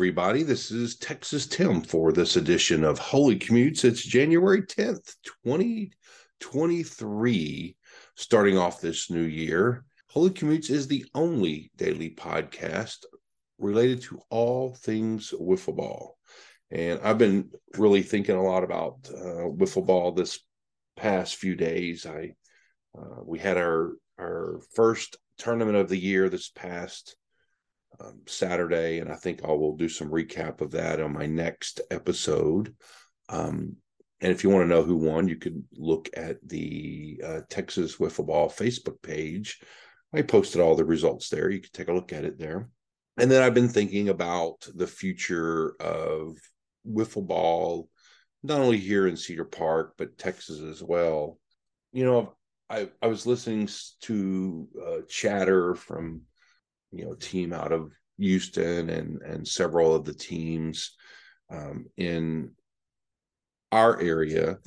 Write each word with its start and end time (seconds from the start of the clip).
Everybody. 0.00 0.44
This 0.44 0.70
is 0.70 0.96
Texas 0.96 1.46
Tim 1.46 1.82
for 1.82 2.10
this 2.10 2.36
edition 2.36 2.84
of 2.84 2.98
Holy 2.98 3.38
Commutes. 3.38 3.84
It's 3.84 4.02
January 4.02 4.62
10th, 4.62 5.14
2023, 5.44 7.76
starting 8.16 8.56
off 8.56 8.80
this 8.80 9.10
new 9.10 9.20
year. 9.20 9.84
Holy 10.08 10.30
Commutes 10.30 10.70
is 10.70 10.88
the 10.88 11.04
only 11.14 11.70
daily 11.76 12.08
podcast 12.08 13.04
related 13.58 14.00
to 14.04 14.18
all 14.30 14.72
things 14.72 15.34
wiffle 15.38 15.76
ball. 15.76 16.16
And 16.70 16.98
I've 17.02 17.18
been 17.18 17.50
really 17.76 18.00
thinking 18.00 18.36
a 18.36 18.42
lot 18.42 18.64
about 18.64 19.00
uh, 19.14 19.52
wiffle 19.52 19.84
ball 19.84 20.12
this 20.12 20.40
past 20.96 21.36
few 21.36 21.54
days. 21.54 22.06
I 22.06 22.32
uh, 22.98 23.20
we 23.22 23.38
had 23.38 23.58
our 23.58 23.92
our 24.18 24.62
first 24.74 25.18
tournament 25.36 25.76
of 25.76 25.90
the 25.90 25.98
year 25.98 26.30
this 26.30 26.48
past 26.48 27.16
um, 27.98 28.20
Saturday, 28.26 28.98
and 28.98 29.10
I 29.10 29.16
think 29.16 29.40
I 29.44 29.48
will 29.48 29.76
do 29.76 29.88
some 29.88 30.10
recap 30.10 30.60
of 30.60 30.72
that 30.72 31.00
on 31.00 31.12
my 31.12 31.26
next 31.26 31.80
episode. 31.90 32.74
Um, 33.28 33.76
and 34.20 34.30
if 34.30 34.44
you 34.44 34.50
want 34.50 34.64
to 34.64 34.68
know 34.68 34.82
who 34.82 34.96
won, 34.96 35.28
you 35.28 35.36
could 35.36 35.64
look 35.76 36.10
at 36.14 36.36
the 36.46 37.20
uh, 37.24 37.40
Texas 37.48 37.96
Wiffle 37.96 38.26
Ball 38.26 38.50
Facebook 38.50 39.00
page. 39.02 39.60
I 40.12 40.22
posted 40.22 40.60
all 40.60 40.76
the 40.76 40.84
results 40.84 41.28
there. 41.28 41.50
You 41.50 41.60
can 41.60 41.70
take 41.72 41.88
a 41.88 41.92
look 41.92 42.12
at 42.12 42.24
it 42.24 42.38
there. 42.38 42.68
And 43.16 43.30
then 43.30 43.42
I've 43.42 43.54
been 43.54 43.68
thinking 43.68 44.08
about 44.08 44.66
the 44.74 44.86
future 44.86 45.74
of 45.80 46.36
wiffle 46.86 47.26
ball, 47.26 47.88
not 48.42 48.60
only 48.60 48.78
here 48.78 49.06
in 49.06 49.16
Cedar 49.16 49.44
Park, 49.44 49.94
but 49.96 50.18
Texas 50.18 50.60
as 50.60 50.82
well. 50.82 51.38
You 51.92 52.04
know, 52.04 52.34
I, 52.68 52.88
I 53.02 53.08
was 53.08 53.26
listening 53.26 53.68
to 54.02 54.68
uh, 54.86 54.96
chatter 55.08 55.74
from 55.74 56.22
you 56.92 57.04
know 57.04 57.14
team 57.14 57.52
out 57.52 57.72
of 57.72 57.92
Houston 58.18 58.90
and 58.90 59.22
and 59.22 59.46
several 59.46 59.94
of 59.94 60.04
the 60.04 60.14
teams 60.14 60.96
um, 61.50 61.86
in 61.96 62.52
our 63.72 64.00
area 64.00 64.58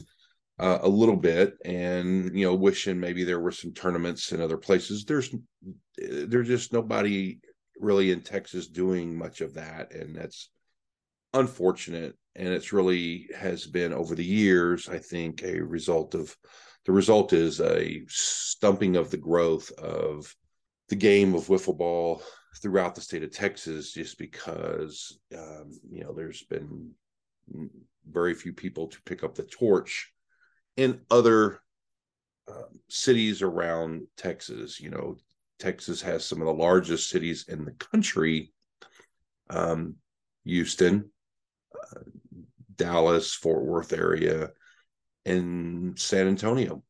uh, 0.60 0.80
a 0.82 0.90
little 0.90 1.16
bit, 1.16 1.56
and 1.66 2.38
you 2.38 2.46
know 2.46 2.56
wishing 2.56 3.00
maybe 3.00 3.24
there 3.24 3.40
were 3.40 3.52
some 3.52 3.74
tournaments 3.74 4.32
in 4.32 4.42
other 4.42 4.58
places. 4.58 5.06
There's 5.06 5.34
there's 5.98 6.48
just 6.48 6.74
nobody 6.74 7.40
really 7.80 8.12
in 8.12 8.22
Texas 8.22 8.68
doing 8.68 9.16
much 9.16 9.42
of 9.42 9.56
that, 9.56 9.94
and 9.94 10.16
that's 10.16 10.50
unfortunate. 11.34 12.16
And 12.36 12.48
it's 12.48 12.74
really 12.74 13.28
has 13.38 13.68
been 13.68 13.94
over 13.94 14.16
the 14.16 14.26
years, 14.26 14.90
I 14.90 14.98
think, 14.98 15.44
a 15.44 15.60
result 15.60 16.16
of 16.16 16.36
the 16.86 16.92
result 16.92 17.34
is 17.34 17.62
a 17.62 18.02
stumping 18.08 18.96
of 18.96 19.10
the 19.10 19.18
growth 19.18 19.72
of 19.72 20.34
the 20.90 20.96
game 20.96 21.34
of 21.34 21.48
wiffle 21.48 21.78
ball 21.78 22.22
throughout 22.62 22.96
the 22.96 23.02
state 23.02 23.24
of 23.24 23.32
Texas, 23.32 23.94
just 23.94 24.18
because 24.18 25.20
um, 25.36 25.72
you 25.90 26.04
know 26.04 26.14
there's 26.14 26.44
been 26.44 26.92
very 28.10 28.34
few 28.34 28.54
people 28.54 28.88
to 28.88 29.02
pick 29.04 29.24
up 29.24 29.36
the 29.36 29.44
torch 29.44 30.12
in 30.78 31.02
other 31.10 31.60
uh, 32.48 32.70
cities 32.90 33.42
around 33.42 34.04
Texas. 34.18 34.80
You 34.80 34.90
know, 34.90 35.18
Texas 35.60 36.02
has 36.02 36.26
some 36.26 36.42
of 36.42 36.48
the 36.48 36.54
largest 36.54 37.10
cities 37.10 37.46
in 37.48 37.66
the 37.66 37.72
country. 37.72 38.52
Um, 39.50 39.96
Houston, 40.46 41.10
uh, 41.76 42.02
Dallas, 42.76 43.34
Fort 43.34 43.64
Worth 43.64 43.94
area, 43.94 44.50
and 45.26 45.98
San 45.98 46.28
Antonio 46.28 46.84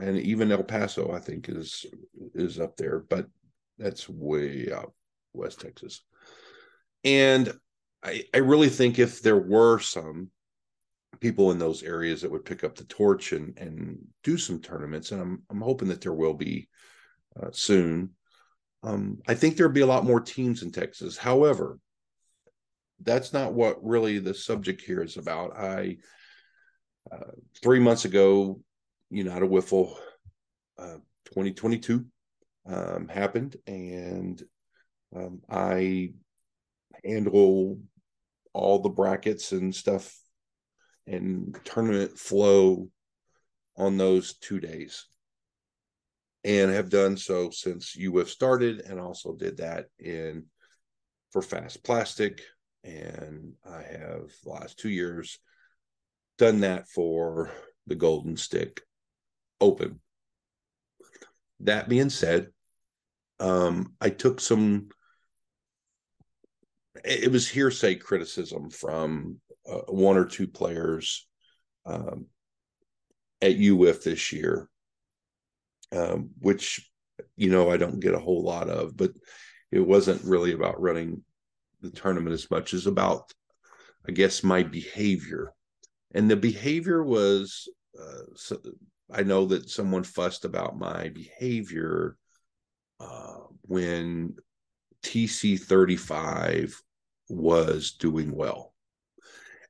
and 0.00 0.18
even 0.18 0.52
El 0.52 0.62
Paso, 0.62 1.12
I 1.12 1.20
think 1.20 1.48
is 1.48 1.86
is 2.34 2.60
up 2.60 2.76
there, 2.76 3.00
but 3.08 3.26
that's 3.78 4.08
way 4.08 4.68
out 4.72 4.92
West 5.32 5.60
Texas. 5.60 6.02
And 7.04 7.52
I, 8.02 8.24
I 8.34 8.38
really 8.38 8.68
think 8.68 8.98
if 8.98 9.22
there 9.22 9.38
were 9.38 9.78
some 9.78 10.30
people 11.20 11.50
in 11.50 11.58
those 11.58 11.82
areas 11.82 12.22
that 12.22 12.30
would 12.30 12.44
pick 12.44 12.64
up 12.64 12.76
the 12.76 12.84
torch 12.84 13.32
and 13.32 13.56
and 13.58 13.98
do 14.22 14.36
some 14.36 14.60
tournaments, 14.60 15.12
and 15.12 15.20
I'm 15.20 15.42
I'm 15.50 15.60
hoping 15.60 15.88
that 15.88 16.00
there 16.00 16.14
will 16.14 16.34
be 16.34 16.68
uh, 17.40 17.50
soon. 17.52 18.10
Um, 18.82 19.18
I 19.28 19.34
think 19.34 19.56
there'll 19.56 19.72
be 19.72 19.82
a 19.82 19.86
lot 19.86 20.06
more 20.06 20.20
teams 20.20 20.62
in 20.62 20.72
Texas. 20.72 21.18
However, 21.18 21.78
that's 23.02 23.32
not 23.32 23.52
what 23.52 23.84
really 23.84 24.18
the 24.18 24.34
subject 24.34 24.80
here 24.80 25.02
is 25.02 25.16
about. 25.16 25.56
I 25.56 25.98
uh, 27.10 27.32
three 27.62 27.80
months 27.80 28.04
ago, 28.04 28.60
United 29.10 29.50
Wiffle 29.50 29.94
uh, 30.78 30.98
2022 31.26 32.06
um, 32.66 33.08
happened, 33.08 33.56
and 33.66 34.42
um, 35.14 35.40
I 35.50 36.12
handle 37.04 37.78
all 38.52 38.80
the 38.80 38.88
brackets 38.88 39.52
and 39.52 39.74
stuff 39.74 40.16
and 41.06 41.58
tournament 41.64 42.18
flow 42.18 42.88
on 43.76 43.96
those 43.96 44.34
two 44.34 44.60
days. 44.60 45.06
And 46.42 46.70
have 46.70 46.88
done 46.88 47.16
so 47.16 47.50
since 47.50 47.96
UWIF 47.96 48.28
started 48.28 48.80
and 48.80 48.98
also 48.98 49.34
did 49.34 49.58
that 49.58 49.86
in 49.98 50.46
for 51.32 51.42
fast 51.42 51.84
plastic. 51.84 52.40
And 52.82 53.52
I 53.68 53.82
have 53.82 54.30
the 54.42 54.50
last 54.50 54.78
two 54.78 54.88
years 54.88 55.38
done 56.38 56.60
that 56.60 56.88
for 56.88 57.50
the 57.86 57.94
golden 57.94 58.38
stick 58.38 58.80
open 59.60 60.00
that 61.60 61.88
being 61.88 62.10
said, 62.10 62.48
um, 63.38 63.94
I 64.00 64.10
took 64.10 64.40
some. 64.40 64.88
It 67.04 67.30
was 67.30 67.48
hearsay 67.48 67.96
criticism 67.96 68.70
from 68.70 69.40
uh, 69.70 69.82
one 69.88 70.16
or 70.16 70.26
two 70.26 70.46
players 70.46 71.26
um, 71.86 72.26
at 73.40 73.56
UWIF 73.56 74.02
this 74.02 74.32
year, 74.32 74.68
um, 75.92 76.30
which 76.38 76.90
you 77.36 77.50
know 77.50 77.70
I 77.70 77.76
don't 77.76 78.00
get 78.00 78.14
a 78.14 78.18
whole 78.18 78.42
lot 78.42 78.68
of, 78.68 78.96
but 78.96 79.12
it 79.70 79.80
wasn't 79.80 80.24
really 80.24 80.52
about 80.52 80.80
running 80.80 81.22
the 81.80 81.90
tournament 81.90 82.34
as 82.34 82.50
much 82.50 82.74
as 82.74 82.86
about, 82.86 83.32
I 84.06 84.12
guess, 84.12 84.42
my 84.42 84.62
behavior, 84.62 85.52
and 86.14 86.30
the 86.30 86.36
behavior 86.36 87.02
was 87.02 87.68
uh, 87.98 88.56
I 89.12 89.22
know 89.22 89.46
that 89.46 89.70
someone 89.70 90.04
fussed 90.04 90.44
about 90.44 90.78
my 90.78 91.08
behavior 91.08 92.16
uh, 92.98 93.38
when 93.62 94.36
TC 95.02 95.58
35 95.58 96.80
was 97.28 97.92
doing 97.92 98.34
well. 98.34 98.74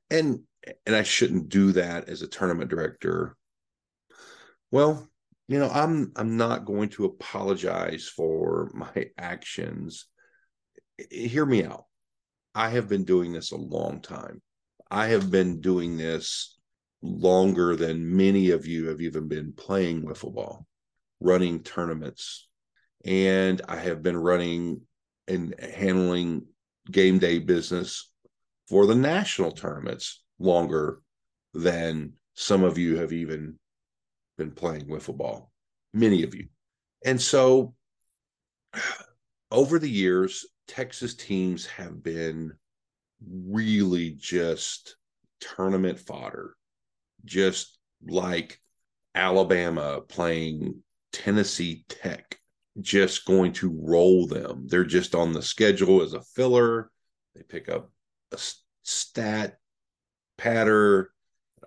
And 0.09 0.41
and 0.85 0.95
I 0.95 1.03
shouldn't 1.03 1.49
do 1.49 1.71
that 1.71 2.09
as 2.09 2.21
a 2.21 2.27
tournament 2.27 2.69
director. 2.69 3.35
Well, 4.69 5.07
you 5.47 5.59
know, 5.59 5.69
I'm 5.69 6.11
I'm 6.15 6.37
not 6.37 6.65
going 6.65 6.89
to 6.89 7.05
apologize 7.05 8.07
for 8.07 8.69
my 8.73 9.09
actions. 9.17 10.05
Hear 11.09 11.45
me 11.45 11.63
out. 11.63 11.85
I 12.53 12.69
have 12.69 12.87
been 12.87 13.05
doing 13.05 13.33
this 13.33 13.51
a 13.51 13.57
long 13.57 14.01
time. 14.01 14.41
I 14.89 15.07
have 15.07 15.31
been 15.31 15.61
doing 15.61 15.97
this 15.97 16.59
longer 17.01 17.75
than 17.75 18.15
many 18.15 18.51
of 18.51 18.67
you 18.67 18.87
have 18.87 19.01
even 19.01 19.27
been 19.27 19.53
playing 19.53 20.03
wiffle 20.03 20.33
ball, 20.33 20.65
running 21.19 21.61
tournaments. 21.63 22.47
And 23.05 23.61
I 23.67 23.77
have 23.77 24.03
been 24.03 24.17
running 24.17 24.81
and 25.27 25.55
handling 25.59 26.45
game 26.89 27.19
day 27.19 27.39
business 27.39 28.11
for 28.69 28.85
the 28.85 28.95
national 28.95 29.51
tournaments 29.51 30.23
longer 30.39 31.01
than 31.53 32.13
some 32.35 32.63
of 32.63 32.77
you 32.77 32.97
have 32.97 33.11
even 33.11 33.57
been 34.37 34.51
playing 34.51 34.85
wiffle 34.85 35.17
ball, 35.17 35.51
many 35.93 36.23
of 36.23 36.35
you. 36.35 36.47
And 37.03 37.19
so 37.19 37.73
over 39.51 39.79
the 39.79 39.89
years, 39.89 40.45
Texas 40.67 41.15
teams 41.15 41.65
have 41.65 42.01
been 42.01 42.53
really 43.27 44.11
just 44.11 44.95
tournament 45.39 45.99
fodder 45.99 46.55
just 47.25 47.77
like 48.07 48.59
Alabama 49.15 50.01
playing 50.07 50.81
Tennessee 51.11 51.85
Tech, 51.89 52.37
just 52.79 53.25
going 53.25 53.53
to 53.53 53.77
roll 53.81 54.27
them. 54.27 54.67
They're 54.67 54.83
just 54.83 55.15
on 55.15 55.33
the 55.33 55.41
schedule 55.41 56.01
as 56.01 56.13
a 56.13 56.21
filler. 56.21 56.91
They 57.35 57.43
pick 57.43 57.69
up 57.69 57.91
a 58.31 58.37
stat 58.83 59.57
patter, 60.37 61.11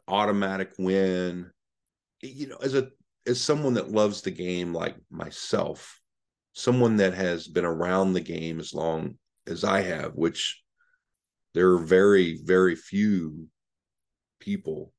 automatic 0.08 0.72
win. 0.78 1.50
You 2.22 2.48
know, 2.48 2.58
as 2.62 2.74
a 2.74 2.88
as 3.26 3.40
someone 3.40 3.74
that 3.74 3.90
loves 3.90 4.22
the 4.22 4.30
game 4.30 4.74
like 4.74 4.96
myself, 5.10 6.00
someone 6.52 6.96
that 6.96 7.14
has 7.14 7.48
been 7.48 7.64
around 7.64 8.12
the 8.12 8.20
game 8.20 8.60
as 8.60 8.74
long 8.74 9.16
as 9.46 9.64
I 9.64 9.82
have, 9.82 10.14
which 10.14 10.62
there 11.54 11.70
are 11.70 11.78
very, 11.78 12.40
very 12.42 12.76
few 12.76 13.46
people 14.40 14.92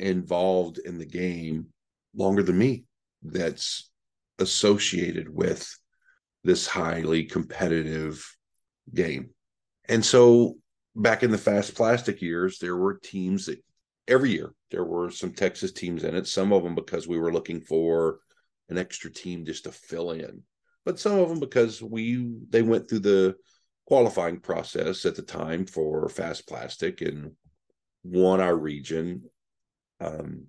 involved 0.00 0.78
in 0.78 0.98
the 0.98 1.06
game 1.06 1.66
longer 2.14 2.42
than 2.42 2.58
me 2.58 2.84
that's 3.22 3.90
associated 4.38 5.28
with 5.28 5.68
this 6.44 6.66
highly 6.66 7.24
competitive 7.24 8.24
game. 8.92 9.30
and 9.88 10.04
so 10.04 10.56
back 10.96 11.22
in 11.22 11.30
the 11.30 11.38
fast 11.38 11.74
plastic 11.74 12.20
years, 12.20 12.58
there 12.58 12.76
were 12.76 12.94
teams 12.94 13.46
that 13.46 13.62
every 14.08 14.30
year 14.30 14.52
there 14.70 14.84
were 14.84 15.10
some 15.10 15.32
Texas 15.32 15.72
teams 15.72 16.04
in 16.04 16.14
it. 16.14 16.26
Some 16.26 16.52
of 16.52 16.62
them 16.62 16.74
because 16.74 17.06
we 17.06 17.18
were 17.18 17.32
looking 17.32 17.60
for 17.60 18.20
an 18.68 18.78
extra 18.78 19.10
team 19.10 19.44
just 19.44 19.64
to 19.64 19.72
fill 19.72 20.12
in, 20.12 20.42
but 20.84 20.98
some 20.98 21.18
of 21.18 21.28
them 21.28 21.40
because 21.40 21.82
we 21.82 22.32
they 22.48 22.62
went 22.62 22.88
through 22.88 23.00
the 23.00 23.36
qualifying 23.86 24.38
process 24.38 25.04
at 25.04 25.16
the 25.16 25.22
time 25.22 25.66
for 25.66 26.08
fast 26.08 26.46
plastic 26.46 27.00
and 27.00 27.32
won 28.04 28.40
our 28.40 28.56
region. 28.56 29.22
Um, 30.00 30.46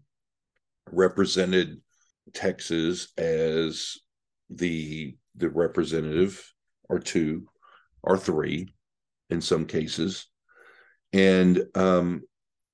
represented 0.92 1.82
Texas 2.34 3.10
as 3.18 3.98
the 4.50 5.16
the 5.36 5.50
representative 5.50 6.54
or 6.90 7.00
two 7.00 7.48
or 8.04 8.18
three 8.18 8.68
in 9.30 9.42
some 9.42 9.66
cases. 9.66 10.28
And 11.14 11.64
um, 11.76 12.24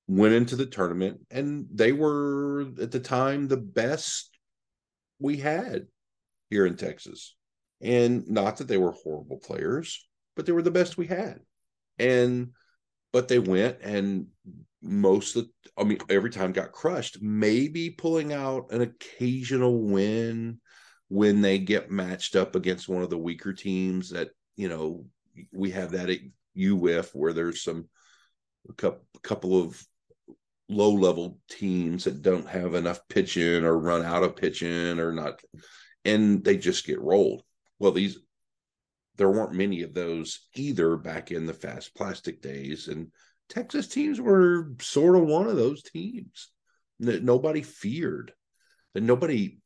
went 0.06 0.34
into 0.34 0.56
the 0.56 0.66
tournament 0.66 1.20
and 1.30 1.66
they 1.72 1.92
were 1.92 2.66
at 2.80 2.90
the 2.90 3.00
time 3.00 3.46
the 3.46 3.56
best 3.56 4.30
we 5.18 5.36
had 5.36 5.86
here 6.50 6.66
in 6.66 6.76
Texas. 6.76 7.34
And 7.80 8.28
not 8.28 8.56
that 8.56 8.68
they 8.68 8.76
were 8.76 8.92
horrible 8.92 9.38
players 9.38 10.08
but 10.38 10.46
they 10.46 10.52
were 10.52 10.62
the 10.62 10.70
best 10.70 10.96
we 10.96 11.08
had. 11.08 11.40
And 11.98 12.50
but 13.12 13.26
they 13.26 13.40
went 13.40 13.78
and 13.82 14.28
most 14.82 15.36
of 15.36 15.44
the, 15.44 15.70
I 15.76 15.84
mean 15.84 15.98
every 16.08 16.30
time 16.30 16.52
got 16.52 16.72
crushed 16.72 17.20
maybe 17.20 17.90
pulling 17.90 18.32
out 18.32 18.70
an 18.70 18.80
occasional 18.80 19.82
win 19.82 20.60
when 21.08 21.40
they 21.40 21.58
get 21.58 21.90
matched 21.90 22.36
up 22.36 22.54
against 22.54 22.88
one 22.88 23.02
of 23.02 23.10
the 23.10 23.18
weaker 23.18 23.52
teams 23.52 24.10
that 24.10 24.30
you 24.56 24.68
know 24.68 25.04
we 25.52 25.70
have 25.70 25.92
that 25.92 26.10
at 26.10 26.18
UWIF 26.56 27.10
where 27.14 27.32
there's 27.32 27.62
some 27.62 27.88
a 28.68 28.72
couple, 28.74 29.04
couple 29.22 29.60
of 29.60 29.82
low 30.68 30.92
level 30.92 31.38
teams 31.48 32.04
that 32.04 32.22
don't 32.22 32.48
have 32.48 32.74
enough 32.74 33.00
pitching 33.08 33.64
or 33.64 33.78
run 33.78 34.02
out 34.02 34.22
of 34.22 34.36
pitching 34.36 35.00
or 35.00 35.12
not 35.12 35.40
and 36.04 36.44
they 36.44 36.56
just 36.56 36.86
get 36.86 37.00
rolled. 37.00 37.42
Well 37.78 37.92
these 37.92 38.18
there 39.16 39.30
weren't 39.30 39.52
many 39.52 39.82
of 39.82 39.94
those 39.94 40.46
either 40.54 40.96
back 40.96 41.32
in 41.32 41.46
the 41.46 41.54
fast 41.54 41.94
plastic 41.96 42.40
days 42.40 42.86
and 42.86 43.08
texas 43.48 43.88
teams 43.88 44.20
were 44.20 44.72
sort 44.80 45.16
of 45.16 45.22
one 45.22 45.46
of 45.46 45.56
those 45.56 45.82
teams 45.82 46.50
that 47.00 47.22
nobody 47.22 47.62
feared 47.62 48.32
that 48.94 49.02
nobody 49.02 49.58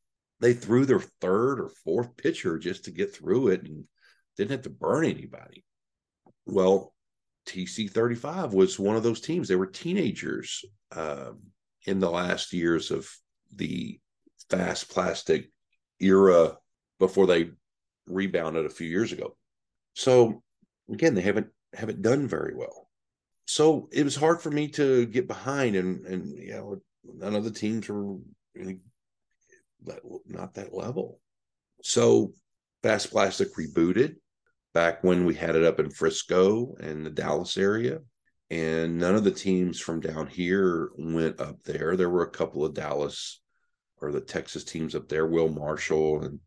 they 0.43 0.53
threw 0.53 0.85
their 0.85 0.99
third 0.99 1.61
or 1.61 1.69
fourth 1.85 2.17
pitcher 2.17 2.57
just 2.57 2.85
to 2.85 2.91
get 2.91 3.15
through 3.15 3.47
it 3.47 3.63
and 3.63 3.85
didn't 4.35 4.51
have 4.51 4.63
to 4.63 4.69
burn 4.69 5.05
anybody. 5.05 5.63
Well, 6.45 6.93
TC 7.47 7.89
35 7.89 8.53
was 8.53 8.77
one 8.77 8.97
of 8.97 9.03
those 9.03 9.21
teams. 9.21 9.47
They 9.47 9.55
were 9.55 9.67
teenagers 9.67 10.65
um, 10.93 11.39
in 11.85 11.99
the 11.99 12.11
last 12.11 12.51
years 12.51 12.91
of 12.91 13.09
the 13.55 13.99
fast 14.49 14.89
plastic 14.89 15.49
era 16.01 16.57
before 16.99 17.27
they 17.27 17.51
rebounded 18.05 18.65
a 18.65 18.69
few 18.69 18.87
years 18.87 19.13
ago. 19.13 19.37
So 19.93 20.43
again, 20.91 21.15
they 21.15 21.21
haven't 21.21 21.47
haven't 21.73 22.01
done 22.01 22.27
very 22.27 22.53
well. 22.53 22.82
So 23.45 23.89
it 23.91 24.03
was 24.03 24.15
hard 24.15 24.41
for 24.41 24.49
me 24.49 24.69
to 24.69 25.05
get 25.07 25.27
behind, 25.27 25.75
and 25.75 26.05
and 26.05 26.37
you 26.37 26.53
know 26.53 26.81
none 27.03 27.35
of 27.35 27.43
the 27.43 27.51
teams 27.51 27.89
were 27.89 28.17
not 30.25 30.53
that 30.53 30.73
level. 30.73 31.19
So 31.81 32.33
Fast 32.81 33.11
Plastic 33.11 33.55
rebooted 33.55 34.15
back 34.73 35.03
when 35.03 35.25
we 35.25 35.35
had 35.35 35.55
it 35.55 35.63
up 35.63 35.79
in 35.79 35.89
Frisco 35.89 36.75
and 36.79 37.05
the 37.05 37.09
Dallas 37.09 37.57
area. 37.57 37.99
And 38.49 38.97
none 38.97 39.15
of 39.15 39.23
the 39.23 39.31
teams 39.31 39.79
from 39.79 39.99
down 39.99 40.27
here 40.27 40.91
went 40.97 41.39
up 41.39 41.63
there. 41.63 41.95
There 41.95 42.09
were 42.09 42.23
a 42.23 42.29
couple 42.29 42.63
of 42.63 42.73
Dallas 42.73 43.41
or 44.01 44.11
the 44.11 44.21
Texas 44.21 44.63
teams 44.63 44.95
up 44.95 45.07
there, 45.07 45.25
Will 45.25 45.49
Marshall 45.49 46.23
and 46.23 46.39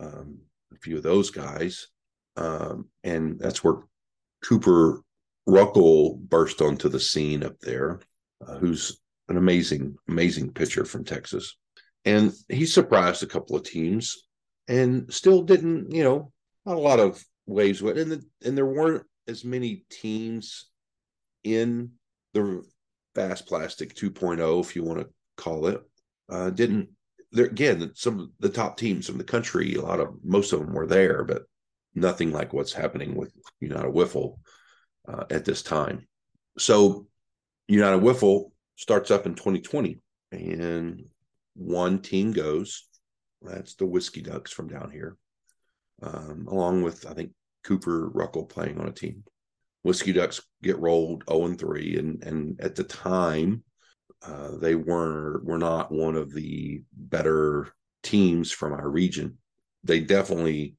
um, 0.00 0.38
a 0.72 0.78
few 0.78 0.96
of 0.96 1.02
those 1.02 1.30
guys. 1.30 1.88
Um, 2.36 2.88
and 3.02 3.38
that's 3.38 3.62
where 3.62 3.82
Cooper 4.42 5.02
Ruckle 5.46 6.16
burst 6.16 6.62
onto 6.62 6.88
the 6.88 7.00
scene 7.00 7.42
up 7.42 7.58
there, 7.60 8.00
uh, 8.46 8.56
who's 8.58 9.00
an 9.28 9.36
amazing, 9.36 9.96
amazing 10.08 10.52
pitcher 10.52 10.84
from 10.84 11.04
Texas. 11.04 11.56
And 12.04 12.32
he 12.48 12.66
surprised 12.66 13.22
a 13.22 13.26
couple 13.26 13.56
of 13.56 13.64
teams 13.64 14.26
and 14.68 15.12
still 15.12 15.42
didn't 15.42 15.92
you 15.92 16.02
know 16.02 16.32
not 16.64 16.76
a 16.76 16.80
lot 16.80 17.00
of 17.00 17.22
waves 17.46 17.82
went. 17.82 17.98
And, 17.98 18.12
the, 18.12 18.24
and 18.44 18.56
there 18.56 18.66
weren't 18.66 19.04
as 19.28 19.44
many 19.44 19.84
teams 19.90 20.70
in 21.42 21.90
the 22.32 22.62
fast 23.14 23.46
plastic 23.46 23.94
2.0 23.94 24.60
if 24.60 24.74
you 24.74 24.82
want 24.82 25.00
to 25.00 25.08
call 25.36 25.66
it. 25.66 25.82
Uh, 26.28 26.50
didn't 26.50 26.88
there 27.32 27.46
again 27.46 27.90
some 27.94 28.20
of 28.20 28.28
the 28.38 28.48
top 28.48 28.76
teams 28.76 29.06
from 29.06 29.18
the 29.18 29.24
country 29.24 29.74
a 29.74 29.82
lot 29.82 30.00
of 30.00 30.14
most 30.22 30.52
of 30.52 30.60
them 30.60 30.72
were 30.72 30.86
there 30.86 31.24
but 31.24 31.42
nothing 31.94 32.32
like 32.32 32.52
what's 32.52 32.72
happening 32.72 33.14
with 33.14 33.32
united 33.60 33.92
wiffle 33.92 34.36
uh, 35.08 35.24
at 35.30 35.44
this 35.44 35.62
time 35.62 36.06
so 36.58 37.06
united 37.68 38.00
wiffle 38.02 38.50
starts 38.76 39.10
up 39.10 39.26
in 39.26 39.34
2020 39.34 40.00
and 40.32 41.04
one 41.54 42.00
team 42.00 42.32
goes. 42.32 42.86
That's 43.42 43.74
the 43.74 43.86
Whiskey 43.86 44.22
Ducks 44.22 44.52
from 44.52 44.68
down 44.68 44.90
here, 44.90 45.16
um, 46.02 46.46
along 46.48 46.82
with 46.82 47.06
I 47.06 47.14
think 47.14 47.32
Cooper 47.62 48.08
Ruckle 48.08 48.46
playing 48.46 48.80
on 48.80 48.88
a 48.88 48.92
team. 48.92 49.24
Whiskey 49.82 50.12
Ducks 50.12 50.40
get 50.62 50.78
rolled 50.78 51.24
0 51.28 51.46
and 51.46 51.58
3, 51.58 51.96
and 51.98 52.24
and 52.24 52.60
at 52.60 52.74
the 52.74 52.84
time, 52.84 53.62
uh, 54.26 54.56
they 54.56 54.74
were 54.74 55.42
were 55.44 55.58
not 55.58 55.92
one 55.92 56.16
of 56.16 56.32
the 56.32 56.82
better 56.92 57.68
teams 58.02 58.50
from 58.50 58.72
our 58.72 58.88
region. 58.88 59.38
They 59.84 60.00
definitely 60.00 60.76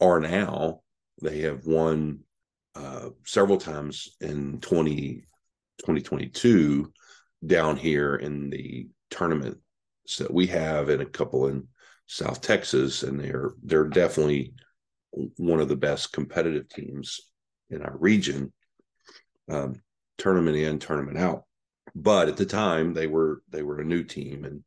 are 0.00 0.20
now. 0.20 0.80
They 1.20 1.40
have 1.40 1.66
won 1.66 2.20
uh, 2.74 3.10
several 3.24 3.58
times 3.58 4.16
in 4.20 4.60
20, 4.60 5.24
2022 5.78 6.92
down 7.46 7.76
here 7.76 8.16
in 8.16 8.50
the 8.50 8.88
tournament 9.10 9.58
that 10.18 10.32
we 10.32 10.46
have 10.46 10.88
and 10.88 11.02
a 11.02 11.06
couple 11.06 11.48
in 11.48 11.68
South 12.06 12.40
Texas, 12.40 13.02
and 13.02 13.20
they're 13.20 13.52
they're 13.62 13.88
definitely 13.88 14.54
one 15.36 15.60
of 15.60 15.68
the 15.68 15.76
best 15.76 16.12
competitive 16.12 16.68
teams 16.68 17.20
in 17.70 17.82
our 17.82 17.96
region, 17.96 18.52
um, 19.50 19.82
tournament 20.16 20.56
in, 20.56 20.78
tournament 20.78 21.18
out. 21.18 21.44
But 21.94 22.28
at 22.28 22.36
the 22.36 22.46
time, 22.46 22.94
they 22.94 23.06
were 23.06 23.42
they 23.50 23.62
were 23.62 23.80
a 23.80 23.84
new 23.84 24.04
team 24.04 24.44
and 24.44 24.64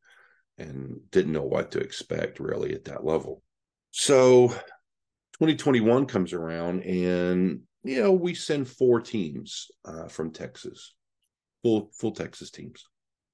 and 0.58 1.00
didn't 1.10 1.32
know 1.34 1.44
what 1.44 1.72
to 1.72 1.80
expect 1.80 2.40
really 2.40 2.74
at 2.76 2.86
that 2.86 3.04
level. 3.04 3.42
So 3.90 4.50
2021 5.34 6.06
comes 6.06 6.34
around, 6.34 6.84
and 6.84 7.62
you 7.84 8.02
know 8.02 8.12
we 8.12 8.34
send 8.34 8.68
four 8.68 9.02
teams 9.02 9.68
uh, 9.86 10.08
from 10.08 10.32
Texas, 10.32 10.94
full 11.64 11.90
full 12.00 12.12
Texas 12.12 12.52
teams. 12.52 12.86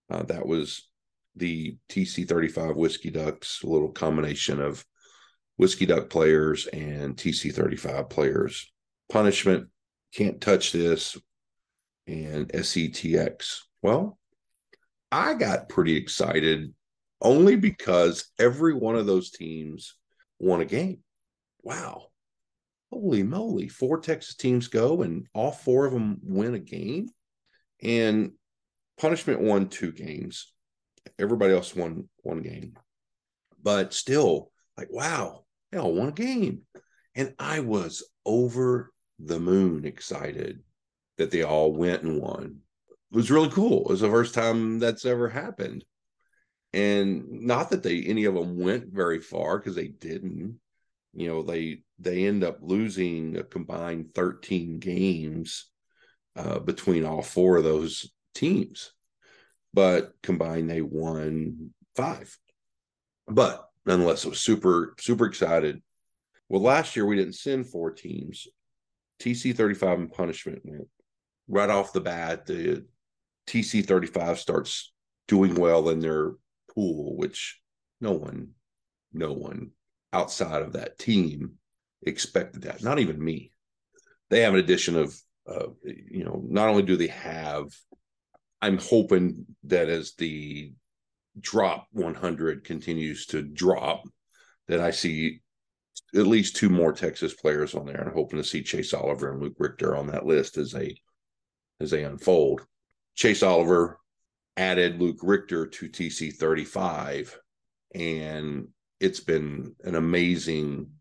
Uh, 0.09 0.23
that 0.23 0.45
was 0.45 0.89
the 1.35 1.77
TC35 1.89 2.75
Whiskey 2.75 3.09
Ducks, 3.09 3.61
a 3.63 3.67
little 3.67 3.89
combination 3.91 4.61
of 4.61 4.85
Whiskey 5.57 5.85
Duck 5.85 6.09
players 6.09 6.67
and 6.67 7.15
TC35 7.15 8.09
players. 8.09 8.71
Punishment, 9.09 9.67
can't 10.13 10.41
touch 10.41 10.71
this, 10.71 11.17
and 12.07 12.47
SETX. 12.49 13.59
Well, 13.81 14.17
I 15.11 15.33
got 15.33 15.69
pretty 15.69 15.95
excited 15.95 16.73
only 17.21 17.55
because 17.55 18.31
every 18.39 18.73
one 18.73 18.95
of 18.95 19.05
those 19.05 19.31
teams 19.31 19.95
won 20.39 20.61
a 20.61 20.65
game. 20.65 20.99
Wow. 21.61 22.07
Holy 22.91 23.23
moly. 23.23 23.67
Four 23.67 23.99
Texas 23.99 24.35
teams 24.35 24.67
go 24.67 25.01
and 25.01 25.27
all 25.33 25.51
four 25.51 25.85
of 25.85 25.93
them 25.93 26.19
win 26.23 26.53
a 26.53 26.59
game. 26.59 27.09
And 27.81 28.31
Punishment 28.97 29.41
won 29.41 29.69
two 29.69 29.91
games. 29.91 30.51
Everybody 31.19 31.53
else 31.53 31.75
won 31.75 32.09
one 32.23 32.41
game, 32.41 32.73
but 33.61 33.93
still, 33.93 34.51
like, 34.75 34.91
wow, 34.91 35.45
they 35.71 35.77
all 35.77 35.93
won 35.93 36.09
a 36.09 36.13
game. 36.13 36.63
And 37.15 37.33
I 37.39 37.59
was 37.59 38.03
over 38.25 38.91
the 39.19 39.39
moon 39.39 39.85
excited 39.85 40.63
that 41.17 41.31
they 41.31 41.43
all 41.43 41.71
went 41.71 42.03
and 42.03 42.19
won. 42.19 42.57
It 42.89 43.15
was 43.15 43.31
really 43.31 43.49
cool. 43.49 43.81
It 43.85 43.91
was 43.91 44.01
the 44.01 44.09
first 44.09 44.33
time 44.33 44.79
that's 44.79 45.05
ever 45.05 45.29
happened. 45.29 45.85
And 46.73 47.23
not 47.29 47.69
that 47.69 47.83
they 47.83 48.01
any 48.01 48.25
of 48.25 48.33
them 48.33 48.59
went 48.59 48.91
very 48.91 49.19
far 49.19 49.59
because 49.59 49.75
they 49.75 49.87
didn't. 49.87 50.59
You 51.13 51.27
know, 51.27 51.43
they 51.43 51.83
they 51.99 52.25
end 52.25 52.43
up 52.43 52.59
losing 52.61 53.37
a 53.37 53.43
combined 53.43 54.13
13 54.13 54.79
games 54.79 55.69
uh, 56.35 56.59
between 56.59 57.05
all 57.05 57.21
four 57.21 57.57
of 57.57 57.63
those 57.63 58.11
teams 58.35 58.91
but 59.77 60.13
combined 60.23 60.67
they 60.67 60.81
won 60.81 61.69
five. 61.95 62.35
But 63.27 63.69
nonetheless, 63.85 64.25
it 64.25 64.29
was 64.29 64.39
super, 64.39 64.95
super 64.99 65.27
excited. 65.27 65.83
Well, 66.49 66.63
last 66.63 66.95
year 66.95 67.05
we 67.05 67.15
didn't 67.15 67.35
send 67.35 67.67
four 67.67 67.91
teams. 67.91 68.47
TC 69.21 69.55
35 69.55 69.99
and 69.99 70.11
punishment. 70.11 70.61
Went 70.63 70.87
right 71.47 71.69
off 71.69 71.93
the 71.93 72.01
bat, 72.01 72.47
the 72.47 72.87
TC 73.47 73.85
35 73.85 74.39
starts 74.39 74.91
doing 75.27 75.53
well 75.53 75.89
in 75.89 75.99
their 75.99 76.31
pool, 76.73 77.15
which 77.15 77.59
no 78.01 78.13
one, 78.13 78.53
no 79.13 79.33
one 79.33 79.71
outside 80.13 80.61
of 80.61 80.73
that 80.73 80.97
team 80.97 81.53
expected 82.01 82.63
that. 82.63 82.83
Not 82.83 82.99
even 82.99 83.23
me. 83.23 83.51
They 84.29 84.41
have 84.41 84.53
an 84.53 84.59
addition 84.59 84.97
of, 84.97 85.15
uh, 85.49 85.67
you 85.83 86.23
know, 86.23 86.43
not 86.47 86.69
only 86.69 86.83
do 86.83 86.97
they 86.97 87.07
have, 87.07 87.67
I'm 88.61 88.77
hoping 88.77 89.45
that 89.65 89.89
as 89.89 90.13
the 90.13 90.73
drop 91.39 91.87
100 91.91 92.63
continues 92.63 93.27
to 93.27 93.41
drop, 93.41 94.03
that 94.67 94.79
I 94.79 94.91
see 94.91 95.41
at 96.15 96.27
least 96.27 96.55
two 96.55 96.69
more 96.69 96.93
Texas 96.93 97.33
players 97.33 97.75
on 97.75 97.85
there, 97.85 98.01
and 98.01 98.13
hoping 98.13 98.37
to 98.37 98.43
see 98.43 98.63
Chase 98.63 98.93
Oliver 98.93 99.31
and 99.31 99.41
Luke 99.41 99.55
Richter 99.59 99.95
on 99.95 100.07
that 100.07 100.25
list 100.25 100.57
as 100.57 100.71
they 100.71 100.99
as 101.79 101.91
they 101.91 102.03
unfold. 102.03 102.65
Chase 103.15 103.43
Oliver 103.43 103.99
added 104.55 104.99
Luke 104.99 105.19
Richter 105.21 105.67
to 105.67 105.89
TC 105.89 106.33
35, 106.33 107.39
and 107.93 108.67
it's 108.99 109.19
been 109.19 109.75
an 109.83 109.95
amazing 109.95 110.91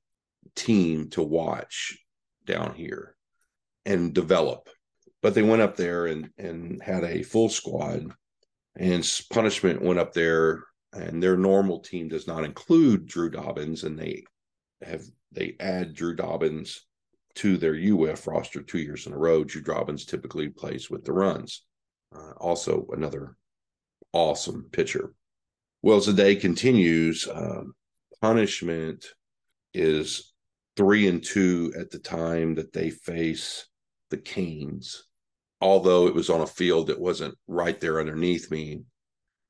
team 0.55 1.09
to 1.11 1.23
watch 1.23 1.99
down 2.45 2.75
here 2.75 3.17
and 3.85 4.15
develop. 4.15 4.69
But 5.23 5.35
they 5.35 5.43
went 5.43 5.63
up 5.63 5.77
there 5.77 6.07
and 6.07 6.31
and 6.39 6.83
had 6.83 7.05
a 7.05 7.23
full 7.23 7.49
squad, 7.49 8.13
and 8.77 9.23
punishment 9.33 9.83
went 9.83 9.99
up 9.99 10.13
there, 10.13 10.65
and 10.93 11.23
their 11.23 11.37
normal 11.37 11.81
team 11.81 12.09
does 12.09 12.27
not 12.27 12.45
include 12.45 13.07
Drew 13.07 13.31
Dobbins, 13.31 13.85
and 13.85 13.99
they 13.99 14.25
have 14.83 15.03
they 15.33 15.57
add 15.59 15.95
Drew 15.95 16.15
Dobbins 16.15 16.87
to 17.37 17.57
their 17.57 17.75
UF 17.75 18.27
roster 18.27 18.63
two 18.63 18.79
years 18.79 19.07
in 19.07 19.13
a 19.13 19.19
row. 19.19 19.45
Drew 19.45 19.63
Dobbins 19.63 20.05
typically 20.05 20.49
plays 20.49 20.91
with 20.91 21.05
the 21.05 21.13
runs. 21.13 21.65
Uh, 22.15 22.33
also, 22.39 22.87
another 22.93 23.37
awesome 24.13 24.69
pitcher. 24.73 25.15
Well, 25.83 25.99
as 25.99 26.07
the 26.07 26.13
day 26.13 26.37
continues, 26.37 27.29
um, 27.33 27.75
punishment 28.21 29.07
is 29.75 30.33
three 30.77 31.09
and 31.09 31.23
two 31.23 31.73
at 31.79 31.91
the 31.91 31.99
time 31.99 32.55
that 32.55 32.73
they 32.73 32.91
face 32.91 33.67
the 34.11 34.17
Canes. 34.17 35.05
Although 35.61 36.07
it 36.07 36.15
was 36.15 36.29
on 36.29 36.43
a 36.43 36.47
field 36.47 36.89
that 36.89 37.01
wasn't 37.01 37.37
right 37.47 37.81
there 37.81 37.99
underneath 38.01 38.51
me, 38.51 38.83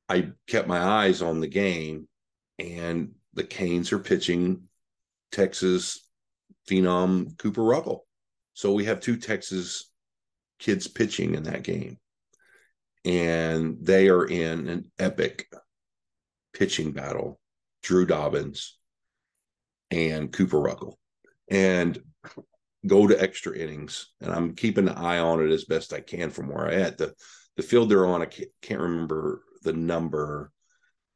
I 0.08 0.30
kept 0.46 0.68
my 0.68 0.80
eyes 0.80 1.20
on 1.20 1.40
the 1.40 1.48
game, 1.48 2.06
and 2.58 3.12
the 3.34 3.44
Canes 3.44 3.92
are 3.92 3.98
pitching 3.98 4.62
Texas 5.32 6.08
phenom 6.68 7.36
Cooper 7.38 7.62
Ruggles. 7.62 8.02
So 8.54 8.72
we 8.72 8.84
have 8.84 9.00
two 9.00 9.16
Texas 9.16 9.90
kids 10.58 10.86
pitching 10.88 11.34
in 11.34 11.42
that 11.44 11.62
game. 11.62 11.98
And 13.04 13.76
they 13.80 14.08
are 14.08 14.24
in 14.24 14.68
an 14.68 14.90
epic 14.98 15.46
pitching 16.52 16.92
battle. 16.92 17.38
Drew 17.86 18.04
Dobbins 18.04 18.76
and 19.92 20.32
Cooper 20.32 20.60
Ruggles. 20.60 20.96
And 21.48 21.96
go 22.84 23.06
to 23.06 23.22
extra 23.22 23.56
innings. 23.56 24.08
And 24.20 24.32
I'm 24.32 24.56
keeping 24.56 24.88
an 24.88 24.96
eye 24.96 25.20
on 25.20 25.40
it 25.40 25.52
as 25.52 25.64
best 25.64 25.92
I 25.92 26.00
can 26.00 26.30
from 26.30 26.48
where 26.48 26.66
I 26.66 26.74
at. 26.74 26.98
The 26.98 27.14
the 27.56 27.62
field 27.62 27.88
they're 27.88 28.06
on, 28.06 28.22
I 28.22 28.28
can't 28.60 28.80
remember 28.80 29.42
the 29.62 29.72
number. 29.72 30.50